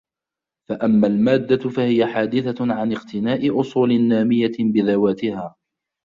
فَأَمَّا 0.69 1.07
الْمَادَّةُ 1.07 1.69
فَهِيَ 1.69 2.05
حَادِثَةٌ 2.05 2.55
عَنْ 2.73 2.91
اقْتِنَاءِ 2.93 3.59
أُصُولٍ 3.59 4.01
نَامِيَةٍ 4.01 4.51
بِذَوَاتِهَا 4.59 5.55